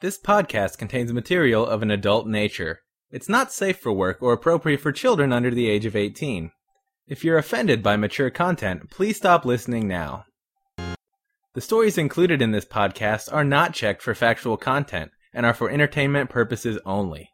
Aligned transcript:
This 0.00 0.18
podcast 0.18 0.78
contains 0.78 1.12
material 1.12 1.66
of 1.66 1.82
an 1.82 1.90
adult 1.90 2.26
nature. 2.26 2.80
It's 3.10 3.28
not 3.28 3.52
safe 3.52 3.78
for 3.78 3.92
work 3.92 4.22
or 4.22 4.32
appropriate 4.32 4.80
for 4.80 4.92
children 4.92 5.30
under 5.30 5.50
the 5.50 5.68
age 5.68 5.84
of 5.84 5.94
18. 5.94 6.52
If 7.06 7.22
you're 7.22 7.36
offended 7.36 7.82
by 7.82 7.98
mature 7.98 8.30
content, 8.30 8.88
please 8.88 9.18
stop 9.18 9.44
listening 9.44 9.86
now. 9.86 10.24
The 11.52 11.60
stories 11.60 11.98
included 11.98 12.40
in 12.40 12.52
this 12.52 12.64
podcast 12.64 13.30
are 13.30 13.44
not 13.44 13.74
checked 13.74 14.00
for 14.00 14.14
factual 14.14 14.56
content 14.56 15.10
and 15.34 15.44
are 15.44 15.52
for 15.52 15.68
entertainment 15.68 16.30
purposes 16.30 16.78
only. 16.86 17.28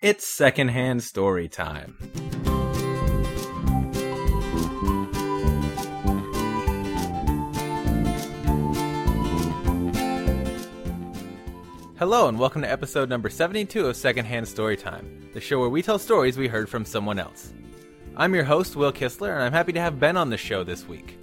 It's 0.00 0.34
secondhand 0.34 1.02
story 1.02 1.46
time. 1.46 1.98
Hello, 11.98 12.28
and 12.28 12.38
welcome 12.38 12.60
to 12.60 12.70
episode 12.70 13.08
number 13.08 13.30
72 13.30 13.86
of 13.86 13.96
Secondhand 13.96 14.44
Storytime, 14.44 15.32
the 15.32 15.40
show 15.40 15.58
where 15.58 15.70
we 15.70 15.80
tell 15.80 15.98
stories 15.98 16.36
we 16.36 16.46
heard 16.46 16.68
from 16.68 16.84
someone 16.84 17.18
else. 17.18 17.54
I'm 18.18 18.34
your 18.34 18.44
host, 18.44 18.76
Will 18.76 18.92
Kistler, 18.92 19.32
and 19.32 19.42
I'm 19.42 19.52
happy 19.54 19.72
to 19.72 19.80
have 19.80 19.98
Ben 19.98 20.18
on 20.18 20.28
the 20.28 20.36
show 20.36 20.62
this 20.62 20.86
week. 20.86 21.18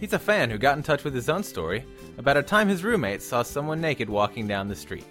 He's 0.00 0.14
a 0.14 0.18
fan 0.18 0.50
who 0.50 0.58
got 0.58 0.76
in 0.76 0.82
touch 0.82 1.04
with 1.04 1.14
his 1.14 1.28
own 1.28 1.44
story 1.44 1.86
about 2.18 2.36
a 2.36 2.42
time 2.42 2.66
his 2.66 2.82
roommate 2.82 3.22
saw 3.22 3.44
someone 3.44 3.80
naked 3.80 4.10
walking 4.10 4.48
down 4.48 4.66
the 4.66 4.74
street. 4.74 5.04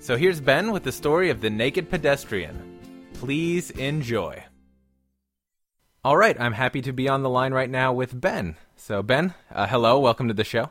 So 0.00 0.16
here's 0.16 0.40
Ben 0.40 0.72
with 0.72 0.82
the 0.82 0.90
story 0.90 1.30
of 1.30 1.40
the 1.40 1.50
naked 1.50 1.88
pedestrian. 1.88 2.80
Please 3.14 3.70
enjoy. 3.70 4.42
All 6.02 6.16
right, 6.16 6.38
I'm 6.40 6.54
happy 6.54 6.82
to 6.82 6.92
be 6.92 7.08
on 7.08 7.22
the 7.22 7.30
line 7.30 7.54
right 7.54 7.70
now 7.70 7.92
with 7.92 8.20
Ben. 8.20 8.56
So, 8.74 9.00
Ben, 9.00 9.32
uh, 9.54 9.68
hello, 9.68 10.00
welcome 10.00 10.26
to 10.26 10.34
the 10.34 10.42
show. 10.42 10.70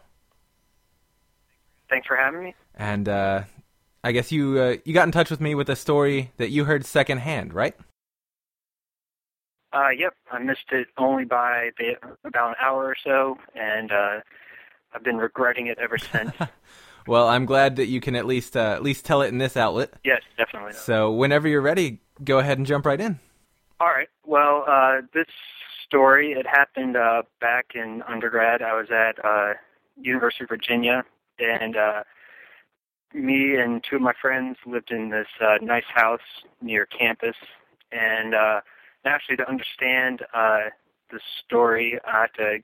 Thanks 1.90 2.08
for 2.08 2.18
having 2.18 2.44
me. 2.44 2.56
And 2.76 3.08
uh, 3.08 3.44
I 4.04 4.12
guess 4.12 4.32
you 4.32 4.60
uh, 4.60 4.78
you 4.86 4.94
got 4.94 5.08
in 5.08 5.12
touch 5.12 5.30
with 5.30 5.42
me 5.42 5.56
with 5.56 5.70
a 5.70 5.76
story 5.76 6.32
that 6.38 6.50
you 6.50 6.66
heard 6.66 6.86
secondhand, 6.86 7.54
right? 7.54 7.76
Uh, 9.72 9.90
yep, 9.96 10.16
I 10.32 10.40
missed 10.40 10.72
it 10.72 10.88
only 10.98 11.26
by 11.26 11.70
the, 11.78 11.94
about 12.24 12.50
an 12.50 12.56
hour 12.60 12.86
or 12.86 12.96
so, 13.04 13.38
and 13.54 13.92
uh, 13.92 14.20
I've 14.94 15.04
been 15.04 15.18
regretting 15.18 15.68
it 15.68 15.78
ever 15.78 15.98
since. 15.98 16.32
well, 17.08 17.28
I'm 17.28 17.46
glad 17.46 17.76
that 17.76 17.86
you 17.86 18.02
can 18.02 18.16
at 18.16 18.26
least 18.26 18.58
uh, 18.58 18.72
at 18.74 18.84
least 18.84 19.06
tell 19.06 19.22
it 19.22 19.28
in 19.28 19.38
this 19.38 19.56
outlet. 19.56 19.94
Yes, 20.04 20.22
definitely. 20.38 20.74
So 20.74 21.12
whenever 21.12 21.48
you're 21.48 21.62
ready, 21.62 22.02
go 22.24 22.40
ahead 22.40 22.58
and 22.58 22.66
jump 22.66 22.86
right 22.86 23.00
in. 23.00 23.20
All 23.80 23.88
right. 23.88 24.10
Well, 24.26 24.66
uh, 24.68 25.02
this 25.14 25.28
story 25.86 26.32
it 26.32 26.48
happened 26.48 26.98
uh, 26.98 27.24
back 27.40 27.72
in 27.76 28.02
undergrad. 28.08 28.62
I 28.62 28.74
was 28.74 28.90
at 28.92 29.24
uh, 29.24 29.54
University 30.02 30.46
of 30.46 30.50
Virginia, 30.50 31.04
and 31.38 31.76
uh, 31.76 32.04
me 33.14 33.56
and 33.56 33.84
two 33.84 33.98
of 33.98 34.02
my 34.02 34.14
friends 34.22 34.58
lived 34.66 34.92
in 34.92 35.10
this 35.10 35.28
uh, 35.42 35.58
nice 35.62 35.86
house 35.94 36.20
near 36.62 36.86
campus. 36.86 37.36
And 37.92 38.36
uh, 38.36 38.62
actually, 39.06 39.38
to 39.38 39.50
understand 39.50 40.22
uh, 40.34 40.70
the 41.12 41.20
story, 41.46 42.00
I 42.06 42.22
have 42.22 42.34
to 42.34 42.60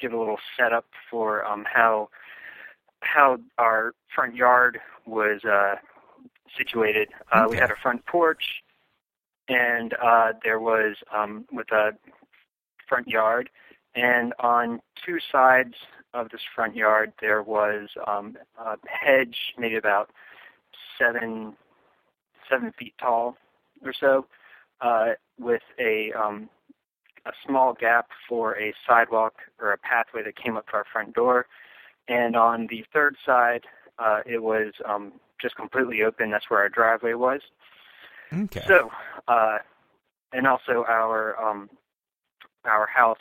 give 0.00 0.12
a 0.12 0.18
little 0.18 0.38
setup 0.56 0.86
for 1.10 1.44
um, 1.44 1.64
how 1.72 2.08
how 3.00 3.38
our 3.58 3.92
front 4.14 4.34
yard 4.34 4.80
was 5.06 5.44
uh, 5.44 5.76
situated. 6.56 7.08
Uh, 7.32 7.44
Okay. 7.44 7.50
We 7.52 7.56
had 7.56 7.70
a 7.70 7.76
front 7.76 8.04
porch, 8.06 8.62
and 9.48 9.94
uh, 10.02 10.32
there 10.44 10.58
was 10.60 10.96
um, 11.14 11.44
with 11.52 11.70
a 11.72 11.92
front 12.88 13.08
yard, 13.08 13.50
and 13.94 14.32
on 14.40 14.80
two 15.04 15.18
sides 15.30 15.74
of 16.18 16.30
this 16.30 16.40
front 16.54 16.74
yard 16.74 17.12
there 17.20 17.42
was 17.42 17.88
um, 18.06 18.36
a 18.58 18.76
hedge, 18.86 19.54
maybe 19.56 19.76
about 19.76 20.10
seven 20.98 21.54
seven 22.50 22.72
feet 22.78 22.94
tall 23.00 23.36
or 23.84 23.92
so, 23.92 24.26
uh, 24.80 25.10
with 25.38 25.62
a 25.78 26.12
um, 26.12 26.48
a 27.26 27.32
small 27.46 27.74
gap 27.74 28.08
for 28.28 28.58
a 28.58 28.74
sidewalk 28.86 29.34
or 29.60 29.72
a 29.72 29.78
pathway 29.78 30.22
that 30.24 30.36
came 30.36 30.56
up 30.56 30.66
to 30.68 30.74
our 30.74 30.86
front 30.92 31.14
door, 31.14 31.46
and 32.08 32.36
on 32.36 32.66
the 32.70 32.84
third 32.92 33.16
side 33.24 33.64
uh, 33.98 34.20
it 34.26 34.42
was 34.42 34.72
um, 34.88 35.12
just 35.40 35.56
completely 35.56 36.02
open. 36.02 36.30
That's 36.30 36.50
where 36.50 36.60
our 36.60 36.68
driveway 36.68 37.14
was. 37.14 37.40
Okay. 38.32 38.62
So, 38.66 38.90
uh, 39.28 39.58
and 40.32 40.46
also 40.46 40.84
our 40.88 41.40
um, 41.42 41.70
our 42.64 42.86
house 42.86 43.18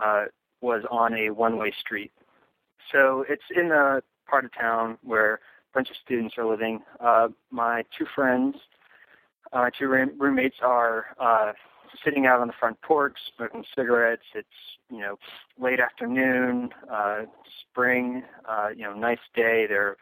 uh, 0.00 0.24
was 0.60 0.82
on 0.90 1.14
a 1.14 1.30
one-way 1.30 1.72
street. 1.80 2.12
So 2.92 3.24
it's 3.28 3.42
in 3.54 3.70
a 3.72 4.02
part 4.28 4.44
of 4.44 4.52
town 4.54 4.98
where 5.02 5.34
a 5.34 5.38
bunch 5.74 5.90
of 5.90 5.96
students 6.04 6.36
are 6.38 6.46
living. 6.46 6.80
Uh, 7.00 7.28
my 7.50 7.84
two 7.96 8.06
friends, 8.14 8.56
uh, 9.52 9.58
my 9.58 9.70
two 9.78 9.86
roommates 9.86 10.56
are 10.62 11.06
uh, 11.20 11.52
sitting 12.04 12.26
out 12.26 12.40
on 12.40 12.46
the 12.46 12.54
front 12.58 12.80
porch 12.82 13.16
smoking 13.36 13.64
cigarettes. 13.76 14.22
It's 14.34 14.48
you 14.90 14.98
know 14.98 15.18
late 15.58 15.80
afternoon, 15.80 16.70
uh, 16.90 17.22
spring, 17.60 18.22
uh, 18.48 18.68
you 18.74 18.84
know 18.84 18.94
nice 18.94 19.18
day. 19.34 19.66
They're 19.68 19.96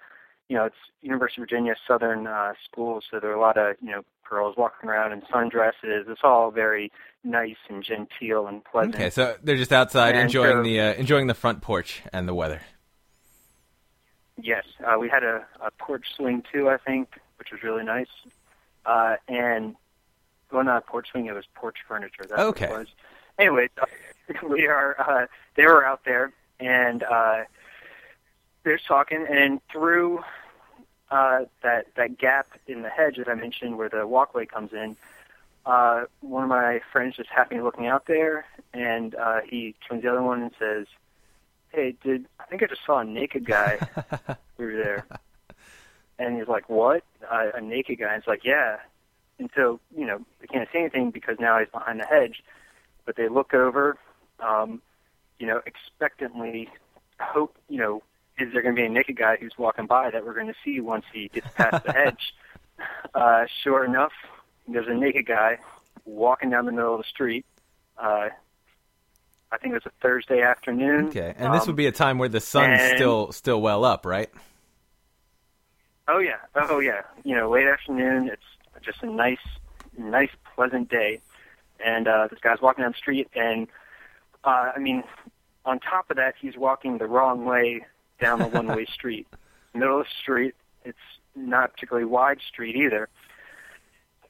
you 0.49 0.57
know, 0.57 0.65
it's 0.65 0.77
University 1.03 1.43
of 1.43 1.49
Virginia 1.49 1.75
Southern 1.87 2.27
uh, 2.27 2.53
school, 2.65 3.01
so 3.11 3.21
there 3.21 3.31
are 3.31 3.37
a 3.37 3.41
lot 3.41 3.59
of 3.59 3.77
you 3.81 3.91
know 3.91 4.03
girls 4.29 4.57
walking 4.57 4.89
around 4.89 5.13
in 5.13 5.21
sundresses. 5.23 6.09
It's 6.09 6.21
all 6.25 6.51
very 6.51 6.91
nice 7.25 7.57
and 7.69 7.83
genteel 7.83 8.47
and 8.47 8.65
pleasant. 8.65 8.95
Okay, 8.95 9.11
so 9.11 9.37
they're 9.43 9.57
just 9.57 9.73
outside 9.73 10.15
And 10.15 10.25
enjoying 10.25 10.59
so- 10.59 10.63
the 10.63 10.81
uh, 10.81 10.95
enjoying 10.95 11.27
the 11.27 11.35
front 11.35 11.61
porch 11.63 12.03
and 12.13 12.27
the 12.29 12.35
weather. 12.35 12.61
Yes, 14.41 14.65
uh, 14.87 14.97
we 14.99 15.09
had 15.09 15.25
a, 15.25 15.45
a 15.61 15.71
porch 15.73 16.07
swing 16.15 16.45
too, 16.53 16.69
I 16.69 16.77
think, 16.77 17.19
which 17.39 17.51
was 17.51 17.63
really 17.63 17.83
nice. 17.85 18.07
Uh, 18.87 19.17
and 19.27 19.75
well, 20.53 20.63
not 20.65 20.79
a 20.79 20.81
porch 20.91 21.09
swing; 21.11 21.27
it 21.27 21.35
was 21.35 21.45
porch 21.55 21.79
furniture. 21.87 22.25
That's 22.29 22.41
Okay. 22.41 22.67
what 22.69 22.75
it 22.75 22.79
was. 22.79 22.89
Anyways, 23.39 23.71
uh, 23.83 23.87
we 24.49 24.67
are. 24.67 24.97
Uh, 24.99 25.27
they 25.57 25.65
were 25.67 25.85
out 25.85 26.05
there, 26.05 26.33
and 26.61 27.03
uh, 27.03 27.45
they're 28.63 28.79
talking, 28.79 29.27
and 29.29 29.61
through 29.73 30.21
uh, 31.11 31.41
that 31.63 31.87
that 31.97 32.17
gap 32.19 32.47
in 32.69 32.83
the 32.83 32.89
hedge 32.91 33.17
that 33.17 33.29
I 33.29 33.35
mentioned, 33.35 33.77
where 33.77 33.89
the 33.89 34.07
walkway 34.07 34.47
comes 34.47 34.73
in, 34.73 34.97
uh, 35.69 36.07
one 36.21 36.43
of 36.43 36.49
my 36.49 36.81
friends 36.91 37.17
just 37.17 37.29
happened 37.29 37.63
looking 37.63 37.87
out 37.87 38.07
there, 38.07 38.47
and 38.73 39.15
uh, 39.15 39.41
he 39.47 39.75
turns 39.87 40.01
to 40.01 40.07
the 40.07 40.13
other 40.13 40.23
one 40.23 40.41
and 40.41 40.51
says, 40.59 40.87
"Hey, 41.69 41.95
did 42.03 42.25
I 42.41 42.45
think 42.45 42.63
I 42.63 42.67
just 42.67 42.87
saw 42.87 43.01
a 43.01 43.05
naked 43.05 43.45
guy 43.45 43.77
through 44.57 44.83
there?" 44.83 45.07
And 46.19 46.39
he's 46.39 46.49
like, 46.49 46.71
"What? 46.71 47.05
A, 47.31 47.51
a 47.57 47.61
naked 47.61 47.99
guy?" 47.99 48.09
And 48.09 48.19
it's 48.19 48.27
like, 48.27 48.45
"Yeah." 48.45 48.79
And 49.39 49.51
so, 49.55 49.79
you 49.95 50.07
know, 50.07 50.25
they 50.41 50.47
can't 50.47 50.67
say 50.73 50.81
anything 50.81 51.11
because 51.11 51.37
now 51.39 51.59
he's 51.59 51.69
behind 51.69 52.01
the 52.01 52.07
hedge. 52.07 52.43
But 53.05 53.17
they 53.17 53.29
look 53.29 53.53
over, 53.53 53.99
um, 54.41 54.81
you 55.39 55.47
know, 55.47 55.61
expectantly, 55.67 56.71
hope, 57.21 57.57
you 57.69 57.79
know, 57.79 58.03
is 58.39 58.53
there 58.53 58.63
going 58.63 58.75
to 58.75 58.81
be 58.81 58.87
a 58.87 58.89
naked 58.89 59.17
guy 59.17 59.37
who's 59.37 59.57
walking 59.59 59.87
by 59.87 60.11
that 60.11 60.25
we're 60.25 60.35
going 60.35 60.49
to 60.49 60.57
see 60.65 60.81
once 60.81 61.05
he 61.13 61.29
gets 61.29 61.47
past 61.55 61.85
the 61.85 61.93
hedge? 62.05 62.35
Uh, 63.15 63.45
sure 63.63 63.85
enough, 63.85 64.13
there's 64.69 64.87
a 64.89 64.95
naked 64.95 65.27
guy 65.27 65.59
walking 66.05 66.51
down 66.51 66.67
the 66.67 66.73
middle 66.73 66.95
of 66.95 67.01
the 67.01 67.09
street. 67.09 67.45
Uh, 67.97 68.29
I 69.51 69.57
think 69.59 69.73
it 69.73 69.83
was 69.83 69.87
a 69.87 69.93
Thursday 70.03 70.43
afternoon. 70.43 71.09
Okay, 71.09 71.35
and 71.39 71.55
this 71.55 71.63
Um, 71.63 71.69
would 71.69 71.77
be 71.77 71.87
a 71.87 71.93
time 71.93 72.19
where 72.19 72.29
the 72.29 72.41
sun's 72.41 72.81
and- 72.81 72.97
still 72.97 73.33
still 73.33 73.61
well 73.61 73.85
up, 73.85 74.05
right? 74.07 74.31
Oh 76.07 76.19
yeah, 76.19 76.37
oh 76.55 76.79
yeah. 76.81 77.03
You 77.25 77.35
know, 77.37 77.51
late 77.51 77.67
afternoon. 77.67 78.29
It's 78.29 78.85
just 78.85 79.03
a 79.03 79.07
nice, 79.07 79.39
nice, 79.97 80.31
pleasant 80.55 80.89
day, 80.89 81.21
and 81.85 82.09
uh, 82.09 82.29
this 82.31 82.39
guy's 82.41 82.61
walking 82.61 82.83
down 82.83 82.93
the 82.93 82.99
street, 82.99 83.29
and 83.35 83.69
uh, 84.45 84.73
I 84.75 84.79
mean, 84.79 85.03
on 85.65 85.81
top 85.81 86.11
of 86.11 86.17
that, 86.17 86.35
he's 86.41 86.57
walking 86.57 86.99
the 86.99 87.07
wrong 87.07 87.45
way 87.45 87.85
down 88.21 88.39
the 88.39 88.47
one-way 88.47 88.85
street, 88.93 89.27
middle 89.75 90.01
of 90.01 90.07
the 90.07 90.11
street. 90.23 90.55
It's 90.85 90.97
not 91.37 91.65
a 91.67 91.69
particularly 91.69 92.07
wide 92.07 92.41
street 92.41 92.77
either, 92.77 93.09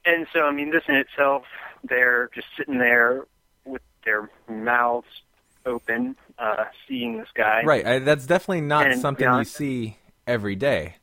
and 0.08 0.26
so 0.32 0.40
I 0.46 0.52
mean, 0.52 0.70
this 0.70 0.82
in 0.88 0.94
itself, 0.96 1.44
they're 1.84 2.31
just 2.34 2.46
sitting 2.56 2.78
there 2.78 3.26
with 3.64 3.82
their 4.05 4.31
mouths 4.49 5.22
open, 5.66 6.16
uh, 6.38 6.64
seeing 6.87 7.19
this 7.19 7.28
guy. 7.34 7.62
Right. 7.64 7.87
I, 7.87 7.99
that's 7.99 8.26
definitely 8.26 8.62
not 8.62 8.90
And, 8.90 9.00
something 9.00 9.28
you 9.32 9.44
see 9.44 9.99
every 10.26 10.56
day. 10.56 10.96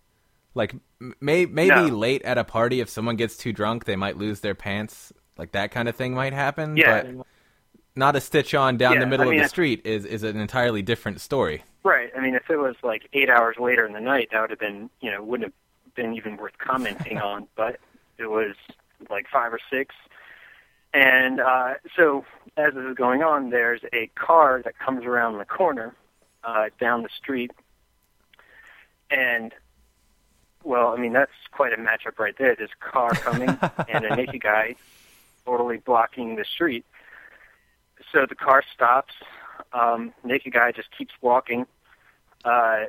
Like 0.54 0.74
may, 1.20 1.46
maybe 1.46 1.70
No. 1.76 1.88
late 1.88 2.22
at 2.24 2.38
a 2.38 2.44
party, 2.44 2.80
if 2.80 2.90
someone 2.90 3.16
gets 3.16 3.38
too 3.38 3.54
drunk, 3.54 3.86
they 3.86 3.96
might 3.96 4.18
lose 4.18 4.40
their 4.40 4.56
pants. 4.56 5.14
Like 5.38 5.52
that 5.52 5.72
kind 5.72 5.88
of 5.90 5.96
thing 5.96 6.14
might 6.14 6.34
happen. 6.34 6.78
Yeah. 6.78 7.04
But 7.04 7.28
not 7.96 8.16
a 8.16 8.22
stitch 8.22 8.54
on 8.56 8.78
down 8.78 8.94
Yeah, 8.94 9.00
the 9.02 9.06
middle 9.08 9.28
I 9.28 9.32
mean, 9.32 9.40
of 9.40 9.46
the 9.46 9.50
street 9.50 9.82
is 9.86 10.06
is 10.06 10.24
an 10.24 10.38
entirely 10.40 10.82
different 10.82 11.22
story. 11.22 11.64
Right. 11.84 12.12
I 12.18 12.22
mean, 12.22 12.36
if 12.36 12.50
it 12.50 12.58
was 12.58 12.76
like 12.84 13.08
eight 13.14 13.30
hours 13.30 13.58
later 13.60 13.86
in 13.86 13.94
the 13.94 14.02
night, 14.02 14.30
that 14.32 14.42
would 14.42 14.50
have 14.50 14.60
been, 14.60 14.90
you 15.02 15.12
know, 15.12 15.22
wouldn't 15.24 15.52
have 15.52 15.94
been 15.96 16.14
even 16.16 16.38
worth 16.38 16.58
commenting 16.58 17.18
on. 17.32 17.48
But 17.56 17.80
it 18.18 18.28
was 18.30 18.56
like 19.10 19.28
five 19.32 19.54
or 19.54 19.60
six. 19.70 19.96
And 20.94 21.42
uh, 21.42 21.74
so 21.96 22.26
as 22.58 22.74
this 22.74 22.84
is 22.84 22.96
going 22.96 23.22
on, 23.22 23.50
there's 23.50 23.82
a 23.92 24.08
car 24.16 24.62
that 24.64 24.80
comes 24.80 25.06
around 25.06 25.38
the 25.38 25.46
corner 25.46 25.94
uh, 26.44 26.70
down 26.80 27.04
the 27.04 27.10
street. 27.10 27.52
And 29.10 29.54
well, 30.64 30.90
I 30.90 30.98
mean 30.98 31.14
that's 31.14 31.32
quite 31.52 31.74
a 31.74 31.78
matchup 31.78 32.18
right 32.18 32.36
there. 32.38 32.56
This 32.56 32.72
car 32.80 33.12
coming 33.12 33.50
and 33.90 34.06
a 34.06 34.16
naked 34.16 34.42
guy 34.42 34.76
totally 35.46 35.78
blocking 35.78 36.36
the 36.36 36.46
street. 36.46 36.86
So 38.12 38.26
the 38.28 38.36
car 38.36 38.64
stops. 38.74 39.14
Um, 39.74 40.14
naked 40.24 40.54
guy 40.54 40.72
just 40.72 40.90
keeps 40.98 41.14
walking. 41.22 41.66
Uh, 42.44 42.86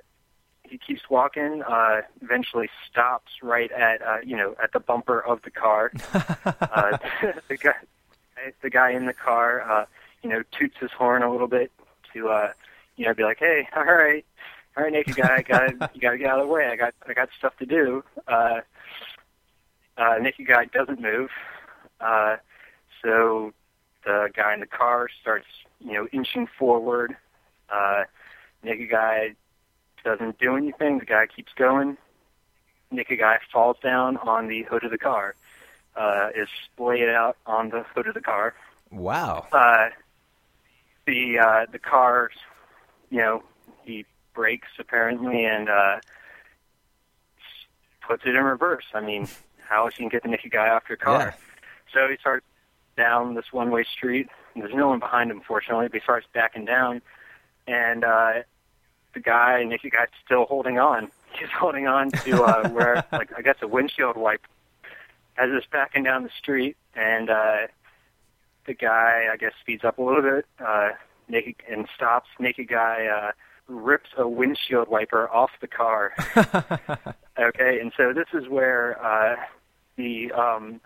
he 0.69 0.79
keeps 0.79 1.09
walking. 1.09 1.63
Uh, 1.63 2.03
eventually 2.21 2.69
stops 2.91 3.33
right 3.43 3.71
at 3.73 4.03
uh, 4.03 4.19
you 4.25 4.37
know 4.37 4.55
at 4.63 4.73
the 4.73 4.81
bumper 4.81 5.21
of 5.21 5.43
the 5.43 5.51
car. 5.51 5.93
uh, 6.15 6.99
the 7.49 7.57
guy, 7.57 7.75
the 8.63 8.71
guy 8.71 8.91
in 8.91 9.07
the 9.07 9.15
car, 9.15 9.61
uh, 9.63 9.87
you 10.23 10.31
know, 10.31 10.43
toots 10.59 10.77
his 10.81 10.91
horn 10.93 11.23
a 11.23 11.31
little 11.31 11.49
bit 11.49 11.71
to 12.13 12.29
uh, 12.29 12.53
you 12.97 13.07
know 13.07 13.15
be 13.15 13.23
like, 13.23 13.39
hey, 13.39 13.69
all 13.77 13.85
right, 13.85 14.25
all 14.77 14.85
right, 14.85 14.93
naked 14.93 15.17
guy, 15.17 15.43
got 15.43 15.95
you 15.95 16.01
got 16.01 16.13
to 16.13 16.19
get 16.19 16.29
out 16.29 16.41
of 16.41 16.47
the 16.47 16.53
way. 16.53 16.67
I 16.67 16.77
got 16.77 16.95
I 17.09 17.13
got 17.13 17.29
stuff 17.39 17.57
to 17.59 17.67
do. 17.67 18.05
Uh, 18.27 18.61
uh, 19.97 20.19
naked 20.21 20.47
guy 20.47 20.67
doesn't 20.67 21.01
move. 21.01 21.31
Uh, 22.01 22.37
so 23.03 23.53
the 24.05 24.29
guy 24.35 24.55
in 24.55 24.61
the 24.61 24.67
car 24.67 25.09
starts, 25.21 25.47
you 25.81 25.93
know, 25.93 26.07
inching 26.13 26.47
forward. 26.59 27.17
Uh, 27.71 28.05
naked 28.63 28.91
guy 28.91 29.35
doesn't 30.07 30.39
do 30.39 30.57
anything. 30.57 31.01
The 31.01 31.05
guy 31.05 31.27
keeps 31.27 31.53
going. 31.55 31.99
Naked 32.93 33.19
guy 33.19 33.41
falls 33.53 33.77
down 33.83 34.17
on 34.19 34.47
the 34.47 34.63
hood 34.63 34.85
of 34.85 34.93
the 34.93 34.99
car. 34.99 35.35
Uh, 35.97 36.29
is 36.35 36.49
splayed 36.65 37.09
out 37.09 37.37
on 37.47 37.71
the 37.71 37.83
hood 37.95 38.07
of 38.07 38.15
the 38.15 38.21
car. 38.21 38.55
Wow. 38.91 39.47
Uh, 39.51 39.89
the 41.07 41.39
uh, 41.39 41.67
the 41.73 41.79
car, 41.79 42.31
you 43.11 43.19
know, 43.19 43.43
he 43.83 44.05
brakes 44.35 44.69
apparently 44.79 45.45
and 45.45 45.69
uh, 45.69 45.97
puts 48.07 48.23
it 48.27 48.35
in 48.37 48.45
reverse. 48.45 48.85
I 48.95 49.01
mean, 49.01 49.27
how 49.69 49.89
is 49.89 49.95
he 49.97 50.03
gonna 50.03 50.11
get 50.11 50.23
the 50.23 50.29
naked 50.29 50.53
guy 50.53 50.69
off 50.69 50.85
your 50.89 50.99
car? 50.99 51.35
Yeah. 51.35 51.43
So 51.93 52.09
he 52.09 52.17
starts 52.19 52.47
down 52.97 53.35
this 53.35 53.53
one 53.53 53.71
way 53.71 53.85
street. 53.85 54.29
There's 54.55 54.75
no 54.75 54.89
one 54.89 55.01
behind 55.01 55.31
him, 55.31 55.41
fortunately, 55.41 55.89
but 55.89 55.95
he 55.95 56.03
starts 56.03 56.27
backing 56.33 56.67
down. 56.67 57.03
And 57.67 58.05
uh, 58.05 58.43
the 59.17 59.21
guy, 59.21 59.61
and 59.61 59.71
naked 59.71 59.93
guy's 59.93 60.09
still 60.25 60.45
holding 60.45 60.79
on. 60.79 61.11
He's 61.33 61.49
holding 61.49 61.87
on 61.87 62.11
to 62.11 62.45
uh, 62.45 62.69
where, 62.77 63.03
like, 63.11 63.31
I 63.37 63.41
guess 63.41 63.57
a 63.63 63.67
windshield 63.67 64.17
wipe 64.17 64.47
as 65.39 65.49
it's 65.53 65.67
backing 65.67 66.05
down 66.05 66.23
the 66.23 66.31
street. 66.39 66.77
And 66.95 67.31
uh, 67.31 67.67
the 68.67 68.75
guy, 68.75 69.29
I 69.33 69.37
guess, 69.39 69.53
speeds 69.61 69.85
up 69.85 69.99
a 69.99 70.03
little 70.03 70.23
bit 70.23 70.45
uh, 70.65 70.91
naked 71.29 71.57
and 71.69 71.89
stops. 71.95 72.29
Naked 72.39 72.69
guy 72.69 73.07
uh, 73.07 73.33
rips 73.69 74.11
a 74.19 74.29
windshield 74.29 74.89
wiper 74.89 75.31
off 75.31 75.51
the 75.63 75.67
car. 75.67 76.13
okay, 77.39 77.81
and 77.81 77.93
so 77.97 78.13
this 78.13 78.29
is 78.35 78.49
where 78.49 79.03
uh, 79.03 79.37
the 79.97 80.31
um, 80.33 80.81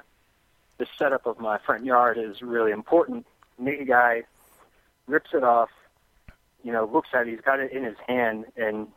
the 0.78 0.86
setup 0.96 1.26
of 1.26 1.40
my 1.40 1.58
front 1.58 1.84
yard 1.84 2.16
is 2.16 2.42
really 2.42 2.70
important. 2.70 3.26
Naked 3.58 3.88
guy 3.88 4.22
rips 5.08 5.30
it 5.34 5.42
off, 5.42 5.70
you 6.62 6.72
know, 6.72 6.84
looks 6.84 7.08
at 7.12 7.26
it, 7.26 7.30
he's 7.30 7.40
got 7.40 7.60
it 7.60 7.72
in 7.72 7.84
his 7.84 7.96
hand, 8.06 8.46
and, 8.56 8.88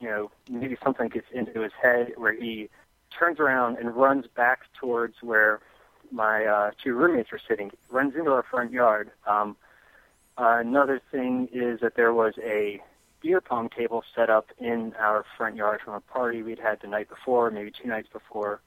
you 0.00 0.08
know, 0.08 0.30
maybe 0.48 0.76
something 0.82 1.08
gets 1.08 1.26
into 1.32 1.60
his 1.60 1.72
head 1.80 2.12
where 2.16 2.32
he 2.32 2.68
turns 3.16 3.38
around 3.38 3.78
and 3.78 3.94
runs 3.94 4.26
back 4.26 4.60
towards 4.78 5.16
where 5.22 5.60
my 6.10 6.44
uh, 6.44 6.70
two 6.82 6.94
roommates 6.94 7.30
were 7.30 7.40
sitting, 7.46 7.70
runs 7.90 8.14
into 8.14 8.32
our 8.32 8.42
front 8.42 8.72
yard. 8.72 9.10
Um, 9.26 9.56
uh, 10.38 10.58
another 10.60 11.00
thing 11.10 11.48
is 11.52 11.80
that 11.80 11.94
there 11.96 12.12
was 12.12 12.34
a 12.42 12.82
beer 13.20 13.40
pong 13.40 13.68
table 13.68 14.02
set 14.14 14.30
up 14.30 14.50
in 14.58 14.94
our 14.98 15.24
front 15.36 15.56
yard 15.56 15.80
from 15.84 15.94
a 15.94 16.00
party 16.00 16.42
we'd 16.42 16.58
had 16.58 16.80
the 16.80 16.88
night 16.88 17.08
before, 17.08 17.50
maybe 17.50 17.70
two 17.70 17.88
nights 17.88 18.08
before. 18.12 18.60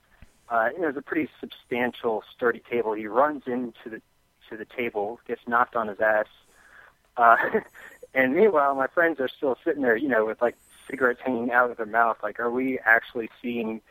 Uh, 0.50 0.70
it 0.76 0.80
was 0.80 0.96
a 0.96 1.02
pretty 1.02 1.30
substantial, 1.40 2.24
sturdy 2.36 2.62
table. 2.70 2.94
He 2.94 3.08
runs 3.08 3.44
into 3.48 3.90
the 3.90 4.02
to 4.50 4.58
the 4.58 4.66
table, 4.66 5.20
gets 5.26 5.42
knocked 5.48 5.76
on 5.76 5.88
his 5.88 6.00
ass, 6.02 6.28
uh, 7.18 7.38
and 8.14 8.36
meanwhile, 8.36 8.76
my 8.76 8.88
friends 8.88 9.20
are 9.20 9.28
still 9.28 9.58
sitting 9.64 9.82
there, 9.82 9.96
you 9.96 10.08
know, 10.08 10.26
with 10.26 10.42
like 10.42 10.56
cigarettes 10.90 11.22
hanging 11.24 11.52
out 11.52 11.72
of 11.72 11.78
their 11.78 11.86
mouth. 11.86 12.18
Like, 12.22 12.40
are 12.40 12.52
we 12.52 12.80
actually 12.86 13.30
seeing 13.42 13.82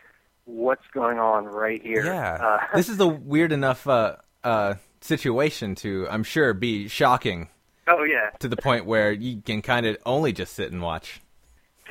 what's 0.45 0.87
going 0.93 1.19
on 1.19 1.47
right 1.47 1.83
here? 1.83 2.05
Yeah. 2.05 2.39
Uh, 2.41 2.67
this 2.77 2.89
is 2.89 3.01
a 3.01 3.07
weird 3.07 3.53
enough 3.53 3.87
uh, 3.87 4.17
uh, 4.45 4.75
situation 5.01 5.75
to, 5.77 6.07
I'm 6.09 6.25
sure, 6.25 6.55
be 6.55 6.89
shocking 6.89 7.49
oh 7.89 8.05
yeah. 8.05 8.31
to 8.39 8.49
the 8.49 8.57
point 8.57 8.87
where 8.87 9.13
you 9.13 9.41
can 9.41 9.63
kind 9.63 9.87
of 9.87 9.97
only 10.07 10.33
just 10.33 10.55
sit 10.55 10.71
and 10.73 10.83
watch. 10.83 11.21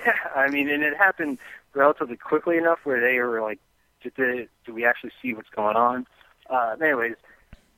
Yeah, 0.06 0.14
I 0.36 0.50
mean, 0.50 0.70
and 0.70 0.84
it 0.84 0.96
happened 0.98 1.38
relatively 1.74 2.18
quickly 2.18 2.58
enough 2.58 2.80
where 2.84 3.02
they 3.02 3.20
were 3.20 3.42
like, 3.42 3.60
"Did, 4.02 4.14
the, 4.16 4.48
do 4.66 4.74
we 4.74 4.86
actually 4.86 5.12
see 5.22 5.34
what's 5.34 5.50
going 5.50 5.76
on?" 5.76 6.08
Uh, 6.50 6.76
anyways, 6.82 7.16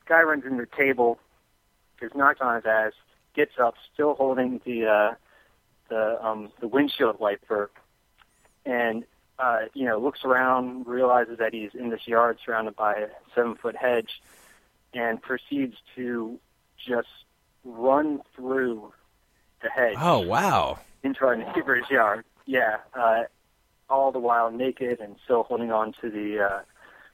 guy 0.06 0.22
runs 0.22 0.44
into 0.44 0.64
the 0.64 0.76
table, 0.76 1.18
gets 2.00 2.14
knocked 2.14 2.40
on 2.40 2.56
his 2.56 2.66
ass, 2.66 2.92
gets 3.34 3.52
up, 3.58 3.74
still 3.92 4.14
holding 4.14 4.60
the 4.64 4.86
uh, 4.86 5.14
the 5.88 6.24
um, 6.24 6.50
the 6.60 6.68
windshield 6.68 7.18
wiper, 7.20 7.70
and 8.64 9.04
uh, 9.38 9.60
you 9.74 9.84
know 9.84 9.98
looks 9.98 10.24
around, 10.24 10.86
realizes 10.86 11.38
that 11.38 11.52
he's 11.52 11.70
in 11.74 11.90
this 11.90 12.06
yard 12.06 12.38
surrounded 12.44 12.76
by 12.76 12.94
a 12.94 13.08
seven 13.34 13.54
foot 13.56 13.76
hedge, 13.76 14.22
and 14.92 15.20
proceeds 15.20 15.76
to 15.96 16.38
just 16.76 17.08
run 17.64 18.20
through 18.36 18.92
the 19.62 19.70
hedge 19.70 19.96
Oh, 19.98 20.20
wow. 20.20 20.78
into 21.02 21.24
our 21.24 21.36
neighbor's 21.54 21.88
yard. 21.90 22.24
Yeah, 22.46 22.76
uh, 22.94 23.22
all 23.88 24.12
the 24.12 24.18
while 24.18 24.50
naked 24.50 25.00
and 25.00 25.16
still 25.24 25.44
holding 25.44 25.72
on 25.72 25.94
to 26.00 26.10
the 26.10 26.40
uh, 26.44 26.58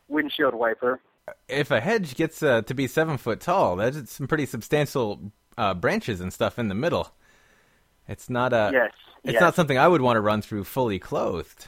windshield 0.08 0.54
wiper. 0.54 1.00
If 1.48 1.70
a 1.70 1.80
hedge 1.80 2.16
gets 2.16 2.42
uh, 2.42 2.62
to 2.62 2.74
be 2.74 2.88
seven 2.88 3.16
foot 3.16 3.40
tall, 3.40 3.76
that's 3.76 4.12
some 4.12 4.26
pretty 4.26 4.46
substantial 4.46 5.30
uh, 5.60 5.74
branches 5.74 6.20
and 6.22 6.32
stuff 6.32 6.58
in 6.58 6.68
the 6.68 6.74
middle. 6.74 7.12
It's 8.08 8.30
not 8.30 8.52
a. 8.54 8.70
yes, 8.72 8.92
It's 9.22 9.34
yes. 9.34 9.40
not 9.40 9.54
something 9.54 9.76
I 9.76 9.86
would 9.86 10.00
want 10.00 10.16
to 10.16 10.20
run 10.20 10.40
through 10.40 10.64
fully 10.64 10.98
clothed. 10.98 11.66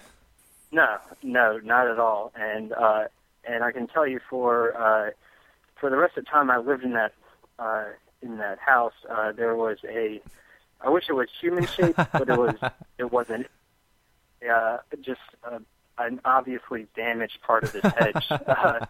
No, 0.73 0.97
no, 1.23 1.61
not 1.62 1.87
at 1.87 1.99
all. 1.99 2.33
And 2.35 2.73
uh, 2.73 3.05
and 3.44 3.62
I 3.62 3.71
can 3.71 3.87
tell 3.87 4.06
you 4.06 4.19
for 4.31 4.75
uh, 4.77 5.11
for 5.79 5.91
the 5.91 5.97
rest 5.97 6.17
of 6.17 6.25
the 6.25 6.31
time 6.31 6.50
I 6.50 6.56
lived 6.56 6.85
in 6.85 6.94
that 6.94 7.12
uh, 7.59 7.85
in 8.23 8.39
that 8.39 8.59
house, 8.59 8.94
uh, 9.11 9.33
there 9.33 9.55
was 9.55 9.79
a. 9.87 10.23
I 10.81 10.88
wish 10.88 11.05
it 11.09 11.12
was 11.12 11.29
human 11.41 11.67
shaped, 11.67 11.97
but 11.97 12.29
it 12.29 12.38
was 12.38 12.55
it 12.99 13.12
wasn't. 13.12 13.47
Uh, 14.50 14.79
just 15.03 15.21
uh, 15.45 15.59
an 15.99 16.21
obviously 16.25 16.87
damaged 16.97 17.38
part 17.43 17.62
of 17.64 17.73
this 17.73 17.85
hedge. 17.93 18.26
Uh, 18.47 18.87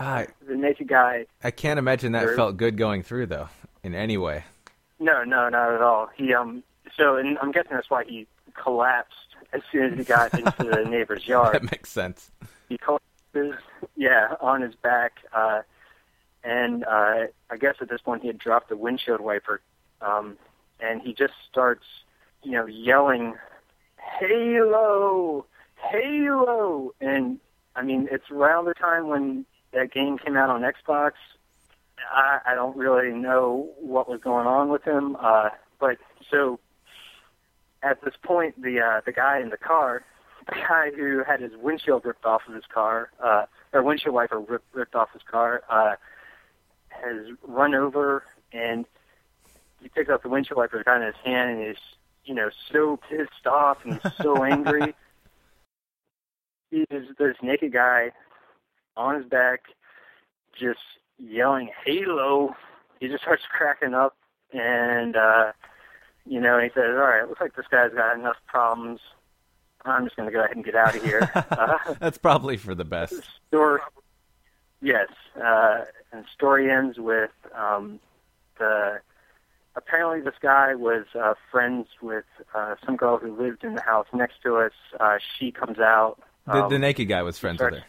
I 0.00 0.28
the 0.48 0.56
naked 0.56 0.88
guy 0.88 1.26
I 1.44 1.50
can't 1.50 1.78
imagine 1.78 2.12
that 2.12 2.34
felt 2.34 2.56
good 2.56 2.76
going 2.76 3.02
through 3.02 3.26
though, 3.26 3.48
in 3.82 3.94
any 3.94 4.16
way. 4.16 4.44
No, 4.98 5.24
no, 5.24 5.48
not 5.48 5.72
at 5.74 5.82
all. 5.82 6.08
He 6.16 6.32
um 6.34 6.62
so 6.96 7.16
and 7.16 7.38
I'm 7.40 7.52
guessing 7.52 7.72
that's 7.72 7.90
why 7.90 8.04
he 8.04 8.26
collapsed 8.54 9.14
as 9.52 9.60
soon 9.70 9.92
as 9.92 9.98
he 9.98 10.04
got 10.04 10.32
into 10.38 10.64
the 10.64 10.84
neighbor's 10.88 11.26
yard. 11.26 11.54
That 11.54 11.64
makes 11.64 11.90
sense. 11.90 12.30
He 12.68 12.78
collapses, 12.78 13.60
yeah, 13.96 14.34
on 14.40 14.62
his 14.62 14.74
back, 14.74 15.18
uh, 15.34 15.62
and 16.44 16.84
uh, 16.84 17.26
I 17.50 17.56
guess 17.58 17.74
at 17.80 17.88
this 17.88 18.00
point 18.00 18.22
he 18.22 18.28
had 18.28 18.38
dropped 18.38 18.68
the 18.68 18.76
windshield 18.76 19.20
wiper, 19.20 19.60
um, 20.00 20.36
and 20.78 21.02
he 21.02 21.12
just 21.12 21.34
starts, 21.50 21.84
you 22.42 22.52
know, 22.52 22.66
yelling, 22.66 23.34
"Halo, 24.18 25.46
Halo!" 25.74 26.94
And 27.00 27.40
I 27.74 27.82
mean, 27.82 28.08
it's 28.10 28.30
around 28.30 28.66
the 28.66 28.74
time 28.74 29.08
when 29.08 29.44
that 29.72 29.92
game 29.92 30.18
came 30.18 30.36
out 30.36 30.50
on 30.50 30.62
Xbox. 30.62 31.12
I, 32.12 32.40
I 32.46 32.54
don't 32.54 32.76
really 32.76 33.12
know 33.12 33.70
what 33.78 34.08
was 34.08 34.20
going 34.20 34.46
on 34.46 34.68
with 34.68 34.84
him, 34.84 35.16
uh, 35.20 35.50
but 35.78 35.98
so 36.30 36.58
at 37.82 38.02
this 38.02 38.14
point, 38.22 38.60
the 38.60 38.80
uh, 38.80 39.00
the 39.04 39.12
guy 39.12 39.40
in 39.40 39.50
the 39.50 39.56
car, 39.56 40.04
the 40.46 40.52
guy 40.52 40.90
who 40.96 41.22
had 41.24 41.40
his 41.40 41.52
windshield 41.56 42.04
ripped 42.04 42.24
off 42.24 42.42
of 42.48 42.54
his 42.54 42.64
car, 42.72 43.10
uh, 43.22 43.46
or 43.72 43.82
windshield 43.82 44.14
wiper 44.14 44.40
rip, 44.40 44.62
ripped 44.72 44.94
off 44.94 45.12
his 45.12 45.22
car, 45.30 45.62
uh, 45.68 45.96
has 46.88 47.26
run 47.42 47.74
over 47.74 48.24
and 48.52 48.86
he 49.80 49.88
picks 49.88 50.10
up 50.10 50.22
the 50.22 50.28
windshield 50.28 50.58
wiper, 50.58 50.78
the 50.78 50.84
guy 50.84 50.96
in 50.96 51.02
his 51.02 51.14
hand, 51.24 51.58
and 51.58 51.70
is 51.70 51.78
you 52.24 52.34
know 52.34 52.50
so 52.72 52.98
pissed 53.08 53.46
off 53.46 53.78
and 53.84 54.00
so 54.20 54.44
angry. 54.44 54.94
He's 56.70 56.86
this 57.18 57.36
naked 57.42 57.72
guy 57.72 58.12
on 58.96 59.16
his 59.16 59.24
back, 59.26 59.62
just 60.58 60.80
yelling 61.18 61.70
"Halo!" 61.84 62.54
He 62.98 63.08
just 63.08 63.22
starts 63.22 63.42
cracking 63.50 63.94
up, 63.94 64.16
and 64.52 65.16
uh, 65.16 65.52
you 66.26 66.40
know, 66.40 66.58
he 66.60 66.68
says, 66.68 66.90
"All 66.90 67.06
right, 67.06 67.28
looks 67.28 67.40
like 67.40 67.56
this 67.56 67.66
guy's 67.70 67.92
got 67.92 68.18
enough 68.18 68.36
problems. 68.46 69.00
I'm 69.84 70.04
just 70.04 70.16
going 70.16 70.28
to 70.28 70.32
go 70.32 70.44
ahead 70.44 70.56
and 70.56 70.64
get 70.64 70.74
out 70.74 70.94
of 70.94 71.02
here." 71.02 71.30
uh, 71.34 71.78
That's 71.98 72.18
probably 72.18 72.56
for 72.56 72.74
the 72.74 72.84
best. 72.84 73.14
story, 73.48 73.80
yes, 74.82 75.08
uh, 75.36 75.84
and 76.12 76.24
the 76.24 76.28
story 76.34 76.70
ends 76.70 76.98
with 76.98 77.30
um, 77.56 78.00
the 78.58 79.00
apparently 79.76 80.20
this 80.20 80.38
guy 80.40 80.74
was 80.74 81.04
uh, 81.18 81.34
friends 81.50 81.88
with 82.02 82.24
uh, 82.54 82.74
some 82.84 82.96
girl 82.96 83.18
who 83.18 83.36
lived 83.36 83.64
in 83.64 83.74
the 83.74 83.82
house 83.82 84.06
next 84.12 84.42
to 84.42 84.56
us. 84.56 84.72
Uh, 84.98 85.18
she 85.38 85.50
comes 85.50 85.78
out. 85.78 86.18
The, 86.46 86.64
um, 86.64 86.70
the 86.70 86.78
naked 86.78 87.08
guy 87.08 87.22
was 87.22 87.38
friends 87.38 87.60
with 87.60 87.74
her. 87.74 87.84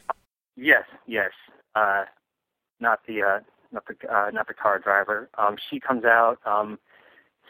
Yes, 0.55 0.83
yes. 1.07 1.31
Uh, 1.75 2.05
not 2.79 3.01
the 3.07 3.21
uh, 3.21 3.39
not 3.71 3.83
the 3.87 4.13
uh, 4.13 4.31
not 4.31 4.47
the 4.47 4.53
car 4.53 4.79
driver. 4.79 5.29
Um, 5.37 5.57
she 5.69 5.79
comes 5.79 6.03
out. 6.03 6.39
Um, 6.45 6.79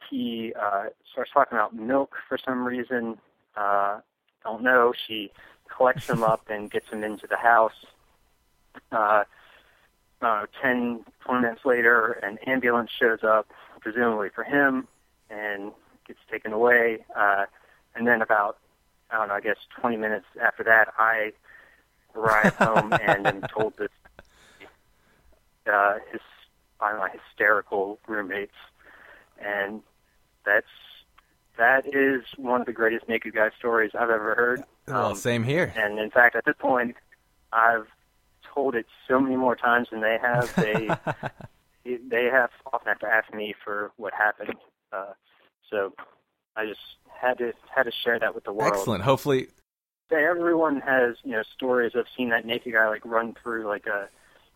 he 0.10 0.54
uh, 0.60 0.86
starts 1.12 1.32
talking 1.34 1.58
about 1.58 1.76
milk 1.76 2.16
for 2.28 2.38
some 2.38 2.66
reason. 2.66 3.18
Uh, 3.56 4.00
don't 4.44 4.64
know. 4.64 4.94
She 5.08 5.32
collects 5.76 6.10
him 6.10 6.24
up 6.24 6.42
and 6.50 6.70
gets 6.70 6.90
him 6.90 7.04
into 7.04 7.28
the 7.28 7.38
house. 7.38 7.86
Uh, 8.92 9.24
uh, 10.22 10.46
10, 10.62 11.04
20 11.26 11.42
minutes 11.42 11.62
later, 11.66 12.14
an 12.24 12.38
ambulance 12.46 12.92
shows 12.98 13.20
up, 13.24 13.48
presumably 13.80 14.30
for 14.34 14.44
him, 14.44 14.88
and 15.30 15.72
gets 16.08 16.20
taken 16.32 16.54
away. 16.54 17.00
Uh, 17.18 17.46
and 17.96 18.08
then 18.08 18.22
about, 18.22 18.58
I 19.10 19.18
don't 19.18 19.30
know, 19.30 19.34
I 19.34 19.42
guess 19.42 19.58
20 19.80 19.98
minutes 19.98 20.26
after 20.42 20.64
that, 20.64 20.94
I 20.98 21.32
arrive 22.16 22.56
home 22.60 22.94
and 22.94 23.28
am 23.28 23.42
told 23.54 23.76
this 23.78 23.90
uh, 25.72 25.96
his, 26.12 26.22
by 26.80 26.94
my 26.98 27.10
hysterical 27.10 28.00
roommates, 28.08 28.54
and 29.40 29.82
that's 30.46 30.66
that 31.58 31.86
is 31.94 32.24
one 32.38 32.62
of 32.62 32.66
the 32.66 32.74
greatest 32.74 33.08
naked 33.08 33.34
guy 33.36 33.50
stories 33.60 33.92
I've 33.94 34.10
ever 34.10 34.34
heard. 34.36 34.64
Well, 34.88 35.08
Um, 35.12 35.16
same 35.16 35.44
here. 35.44 35.74
and 35.76 36.00
in 36.00 36.10
fact, 36.10 36.36
at 36.36 36.46
this 36.46 36.56
point, 36.58 36.96
I've 37.54 37.88
told 38.54 38.74
it 38.76 38.86
so 39.08 39.20
many 39.20 39.36
more 39.36 39.56
times 39.56 39.88
than 39.92 40.02
they 40.02 40.18
have. 40.22 40.52
They 41.84 41.98
they 42.10 42.26
have 42.26 42.52
often 42.72 42.88
have 42.90 43.00
to 43.00 43.08
ask 43.08 43.34
me 43.34 43.56
for 43.64 43.92
what 43.98 44.14
happened. 44.14 44.54
Uh, 44.94 45.14
so 45.68 45.94
I 46.56 46.68
just 46.68 46.80
had 47.10 47.40
to 47.40 47.54
had 47.74 47.84
to 47.84 47.92
share 47.92 48.20
that 48.20 48.36
with 48.36 48.44
the 48.44 48.54
world. 48.54 48.72
Excellent. 48.74 49.04
Hopefully, 49.04 49.48
everyone 50.18 50.82
has 50.82 51.16
you 51.24 51.32
know 51.32 51.44
stories 51.56 51.96
of 51.96 52.06
seeing 52.16 52.30
that 52.30 52.46
naked 52.46 52.74
guy 52.74 52.88
like 52.88 53.06
run 53.06 53.36
through 53.42 53.68
like 53.68 53.88
a 53.88 54.10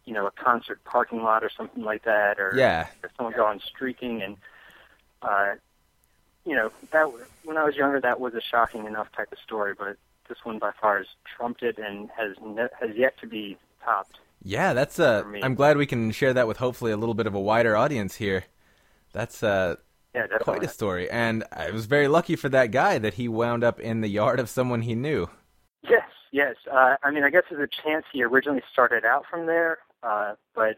you 0.05 0.13
know 0.13 0.27
a 0.27 0.31
concert 0.31 0.83
parking 0.85 1.24
lot 1.24 1.43
or 1.43 1.50
something 1.50 1.83
like 1.83 2.03
that, 2.03 2.39
or 2.39 2.53
yeah. 2.55 2.88
or 3.03 3.12
someone 3.17 3.33
going 3.35 3.59
streaking 3.59 4.21
and 4.21 4.38
uh 5.21 5.55
you 6.45 6.55
know 6.55 6.71
that 6.91 7.12
when 7.43 7.57
I 7.57 7.63
was 7.63 7.75
younger 7.75 8.00
that 8.00 8.19
was 8.19 8.33
a 8.35 8.41
shocking 8.41 8.85
enough 8.85 9.12
type 9.12 9.31
of 9.31 9.39
story 9.39 9.74
but 9.77 9.97
this 10.29 10.38
one 10.43 10.59
by 10.59 10.71
far 10.79 11.00
has 11.00 11.07
trumped 11.35 11.63
it 11.63 11.77
and 11.77 12.09
has 12.15 12.35
ne- 12.43 12.67
has 12.79 12.95
yet 12.95 13.17
to 13.21 13.27
be 13.27 13.57
topped 13.83 14.19
Yeah, 14.43 14.74
that's 14.74 15.00
uh, 15.00 15.24
I'm 15.41 15.55
glad 15.55 15.77
we 15.77 15.85
can 15.85 16.12
share 16.12 16.33
that 16.33 16.47
with 16.47 16.57
hopefully 16.57 16.91
a 16.91 16.97
little 16.97 17.15
bit 17.15 17.27
of 17.27 17.33
a 17.33 17.39
wider 17.39 17.75
audience 17.75 18.15
here. 18.15 18.45
That's 19.12 19.41
uh 19.43 19.77
yeah 20.13 20.27
quite 20.39 20.63
a 20.63 20.69
story 20.69 21.09
and 21.09 21.43
I 21.51 21.71
was 21.71 21.88
very 21.88 22.07
lucky 22.07 22.38
for 22.38 22.47
that 22.50 22.71
guy 22.71 23.00
that 23.00 23.15
he 23.15 23.27
wound 23.27 23.65
up 23.65 23.81
in 23.81 24.00
the 24.01 24.07
yard 24.07 24.39
of 24.39 24.50
someone 24.50 24.81
he 24.81 24.95
knew. 24.95 25.29
Yes 25.89 26.10
yes 26.32 26.56
uh 26.72 26.96
I 27.04 27.12
mean 27.12 27.24
I 27.24 27.30
guess 27.30 27.44
there's 27.50 27.68
a 27.70 27.82
chance 27.84 28.06
he 28.12 28.24
originally 28.24 28.63
started 28.72 29.06
out 29.06 29.25
from 29.30 29.46
there 29.46 29.80
uh 30.04 30.36
but 30.54 30.77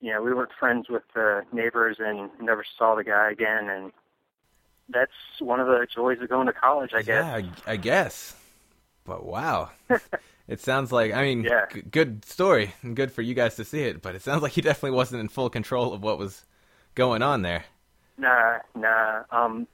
you 0.00 0.12
know 0.12 0.22
we 0.22 0.32
weren't 0.32 0.52
friends 0.58 0.88
with 0.88 1.02
the 1.14 1.42
neighbors 1.52 1.96
and 2.00 2.30
never 2.40 2.64
saw 2.78 2.94
the 2.94 3.04
guy 3.04 3.30
again 3.30 3.68
and 3.68 3.92
that's 4.88 5.12
one 5.38 5.60
of 5.60 5.66
the 5.68 5.86
joys 5.94 6.18
of 6.20 6.28
going 6.28 6.46
to 6.46 6.52
college 6.52 6.92
I 6.94 7.02
guess 7.02 7.24
Yeah, 7.24 7.34
I, 7.66 7.72
I 7.72 7.76
guess. 7.76 8.34
But 9.04 9.24
wow. 9.24 9.70
it 10.48 10.60
sounds 10.60 10.92
like 10.92 11.12
I 11.12 11.22
mean 11.22 11.44
Yeah. 11.44 11.66
g- 11.72 11.82
good 11.82 12.24
story 12.24 12.72
and 12.82 12.96
good 12.96 13.12
for 13.12 13.22
you 13.22 13.34
guys 13.34 13.56
to 13.56 13.64
see 13.64 13.82
it, 13.84 14.02
but 14.02 14.14
it 14.14 14.22
sounds 14.22 14.42
like 14.42 14.52
he 14.52 14.60
definitely 14.60 14.96
wasn't 14.96 15.20
in 15.20 15.28
full 15.28 15.50
control 15.50 15.92
of 15.92 16.02
what 16.02 16.18
was 16.18 16.44
going 16.94 17.22
on 17.22 17.42
there. 17.42 17.64
Nah, 18.18 18.58
nah. 18.74 19.22
Um, 19.30 19.66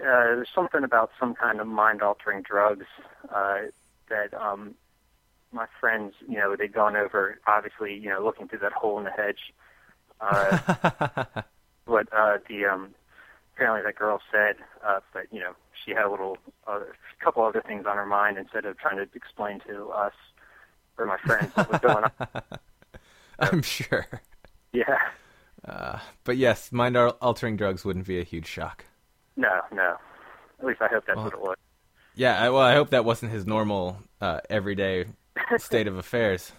uh, 0.00 0.02
there's 0.02 0.48
something 0.54 0.84
about 0.84 1.10
some 1.18 1.34
kind 1.34 1.60
of 1.60 1.66
mind-altering 1.66 2.42
drugs 2.42 2.86
uh, 3.34 3.58
that 4.08 4.34
um, 4.34 4.74
my 5.52 5.66
friends, 5.80 6.14
you 6.28 6.36
know, 6.36 6.56
they'd 6.56 6.72
gone 6.72 6.96
over. 6.96 7.40
Obviously, 7.46 7.94
you 7.94 8.08
know, 8.08 8.22
looking 8.24 8.48
through 8.48 8.60
that 8.60 8.72
hole 8.72 8.98
in 8.98 9.04
the 9.04 9.10
hedge. 9.10 9.54
Uh, 10.20 11.24
what 11.86 12.08
uh, 12.12 12.38
the 12.48 12.66
um, 12.66 12.94
apparently 13.54 13.82
that 13.82 13.98
girl 13.98 14.20
said, 14.30 14.56
uh, 14.86 15.00
but 15.12 15.24
you 15.32 15.40
know, 15.40 15.52
she 15.84 15.92
had 15.92 16.04
a 16.04 16.10
little, 16.10 16.38
uh, 16.66 16.80
a 16.80 17.24
couple 17.24 17.42
other 17.44 17.62
things 17.66 17.86
on 17.86 17.96
her 17.96 18.06
mind 18.06 18.38
instead 18.38 18.64
of 18.64 18.78
trying 18.78 18.96
to 18.96 19.08
explain 19.14 19.60
to 19.66 19.88
us 19.90 20.12
or 20.98 21.06
my 21.06 21.16
friends 21.18 21.50
what 21.54 21.70
was 21.70 21.80
going 21.80 22.04
on. 22.04 22.42
I'm 23.38 23.62
sure. 23.62 24.06
Yeah. 24.72 24.98
Uh, 25.64 25.98
but 26.24 26.36
yes, 26.36 26.72
mind 26.72 26.96
altering 26.96 27.56
drugs 27.56 27.84
wouldn't 27.84 28.06
be 28.06 28.20
a 28.20 28.24
huge 28.24 28.46
shock. 28.46 28.84
No, 29.36 29.60
no. 29.72 29.96
At 30.58 30.66
least 30.66 30.82
I 30.82 30.88
hope 30.88 31.04
that's 31.06 31.16
Well, 31.16 31.24
what 31.26 31.34
it 31.34 31.40
was. 31.40 31.56
Yeah, 32.18 32.36
I, 32.36 32.50
well, 32.50 32.62
I 32.62 32.74
hope 32.74 32.90
that 32.90 33.04
wasn't 33.04 33.30
his 33.30 33.46
normal, 33.46 33.96
uh, 34.20 34.40
everyday 34.50 35.04
state 35.58 35.86
of 35.86 35.96
affairs. 35.98 36.50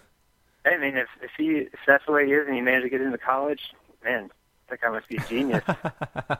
I 0.64 0.78
mean, 0.78 0.96
if 0.96 1.08
if 1.20 1.30
he 1.36 1.68
if 1.70 1.78
that's 1.86 2.04
the 2.06 2.12
way 2.12 2.24
he 2.24 2.32
is 2.32 2.46
and 2.46 2.54
he 2.56 2.62
managed 2.62 2.84
to 2.84 2.88
get 2.88 3.02
into 3.02 3.18
college, 3.18 3.60
man, 4.02 4.30
that 4.70 4.80
guy 4.80 4.88
must 4.88 5.06
be 5.06 5.16
a 5.16 5.20
genius. 5.20 5.62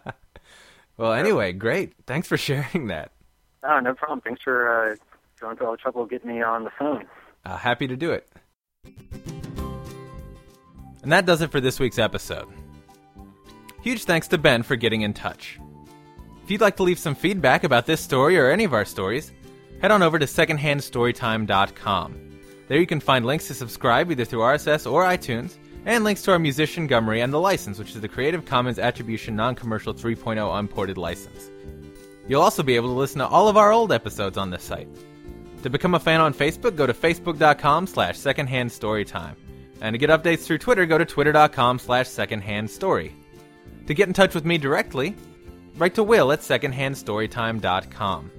well, 0.97 1.13
anyway, 1.13 1.53
great. 1.53 1.93
Thanks 2.07 2.29
for 2.29 2.39
sharing 2.39 2.87
that. 2.87 3.13
oh, 3.63 3.79
no 3.81 3.93
problem. 3.93 4.23
Thanks 4.23 4.41
for 4.43 4.93
uh, 4.93 4.97
going 5.39 5.59
through 5.59 5.67
all 5.67 5.73
the 5.73 5.79
trouble 5.79 6.03
of 6.03 6.09
getting 6.09 6.29
me 6.31 6.41
on 6.41 6.65
the 6.65 6.71
phone. 6.79 7.05
Uh, 7.45 7.59
happy 7.59 7.87
to 7.89 7.97
do 7.97 8.13
it. 8.13 8.27
And 11.03 11.13
that 11.13 11.27
does 11.27 11.43
it 11.43 11.51
for 11.51 11.61
this 11.61 11.79
week's 11.79 11.99
episode. 11.99 12.49
Huge 13.83 14.05
thanks 14.05 14.29
to 14.29 14.39
Ben 14.39 14.63
for 14.63 14.77
getting 14.77 15.03
in 15.03 15.13
touch. 15.13 15.59
If 16.51 16.55
you'd 16.55 16.63
like 16.63 16.79
to 16.79 16.83
leave 16.83 16.99
some 16.99 17.15
feedback 17.15 17.63
about 17.63 17.87
this 17.87 18.01
story 18.01 18.37
or 18.37 18.51
any 18.51 18.65
of 18.65 18.75
our 18.75 18.85
stories, 18.85 19.31
head 19.81 19.93
on 19.93 20.03
over 20.03 20.19
to 20.19 20.27
secondhandstorytime.com. 20.27 22.41
There 22.67 22.81
you 22.81 22.89
can 22.89 22.99
find 22.99 23.25
links 23.25 23.47
to 23.47 23.55
subscribe 23.55 24.11
either 24.11 24.25
through 24.25 24.41
RSS 24.41 24.91
or 24.91 25.05
iTunes, 25.05 25.59
and 25.85 26.03
links 26.03 26.23
to 26.23 26.33
our 26.33 26.41
musician 26.41 26.89
Gummery 26.89 27.23
and 27.23 27.33
the 27.33 27.39
license, 27.39 27.79
which 27.79 27.95
is 27.95 28.01
the 28.01 28.09
Creative 28.09 28.45
Commons 28.45 28.81
Attribution 28.81 29.37
Non-Commercial 29.37 29.95
3.0 29.95 30.59
Unported 30.59 30.99
license. 30.99 31.53
You'll 32.27 32.43
also 32.43 32.65
be 32.65 32.75
able 32.75 32.89
to 32.89 32.99
listen 32.99 33.21
to 33.21 33.29
all 33.29 33.47
of 33.47 33.57
our 33.57 33.71
old 33.71 33.93
episodes 33.93 34.37
on 34.37 34.51
this 34.51 34.65
site. 34.65 34.89
To 35.63 35.71
become 35.71 35.95
a 35.95 36.01
fan 36.01 36.21
on 36.21 36.35
Facebook, 36.35 36.75
go 36.75 36.85
to 36.85 36.93
facebook.com 36.93 37.87
slash 37.87 38.19
secondhandstorytime. 38.19 39.37
And 39.83 39.95
to 39.95 39.99
get 39.99 40.11
updates 40.11 40.47
through 40.47 40.59
Twitter, 40.59 40.85
go 40.85 40.99
to 40.99 41.05
twitter.com 41.05 41.79
slash 41.79 42.09
secondhandstory. 42.09 43.13
To 43.87 43.95
get 43.95 44.09
in 44.09 44.15
touch 44.15 44.35
with 44.35 44.45
me 44.45 44.59
directly, 44.59 45.15
write 45.77 45.95
to 45.95 46.03
Will 46.03 46.33
at 46.33 46.41
secondhandstorytime.com. 46.41 48.31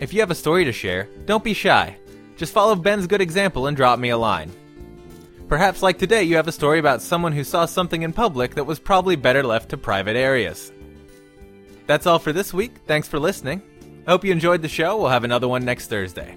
If 0.00 0.14
you 0.14 0.20
have 0.20 0.30
a 0.30 0.34
story 0.34 0.64
to 0.64 0.72
share, 0.72 1.08
don't 1.26 1.44
be 1.44 1.54
shy. 1.54 1.96
Just 2.36 2.52
follow 2.52 2.74
Ben's 2.74 3.06
good 3.06 3.20
example 3.20 3.66
and 3.66 3.76
drop 3.76 3.98
me 3.98 4.08
a 4.08 4.16
line. 4.16 4.50
Perhaps, 5.48 5.82
like 5.82 5.98
today, 5.98 6.22
you 6.22 6.36
have 6.36 6.48
a 6.48 6.52
story 6.52 6.78
about 6.78 7.02
someone 7.02 7.32
who 7.32 7.44
saw 7.44 7.66
something 7.66 8.02
in 8.02 8.12
public 8.12 8.54
that 8.54 8.64
was 8.64 8.78
probably 8.78 9.16
better 9.16 9.42
left 9.42 9.68
to 9.70 9.76
private 9.76 10.16
areas. 10.16 10.72
That's 11.86 12.06
all 12.06 12.20
for 12.20 12.32
this 12.32 12.54
week. 12.54 12.76
Thanks 12.86 13.08
for 13.08 13.18
listening. 13.18 13.60
I 14.06 14.12
hope 14.12 14.24
you 14.24 14.32
enjoyed 14.32 14.62
the 14.62 14.68
show. 14.68 14.96
We'll 14.96 15.08
have 15.08 15.24
another 15.24 15.48
one 15.48 15.64
next 15.64 15.88
Thursday. 15.88 16.36